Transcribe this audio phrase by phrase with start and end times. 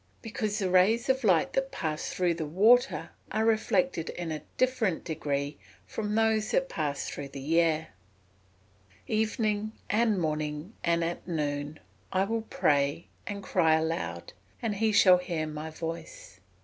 [0.23, 5.03] _Because the rays of light that pass through the water are reflected in a different
[5.03, 5.59] degree
[5.93, 7.89] to those that pass through the air.
[7.89, 11.79] [Verse: "Evening, and morning, and at noon,
[12.11, 16.39] will I pray, and cry aloud; and he shall hear my voice."